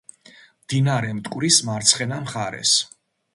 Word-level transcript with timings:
მდინარე 0.63 1.11
მტკვრის 1.17 1.59
მარცხენა 1.67 2.19
მხარეს. 2.25 2.75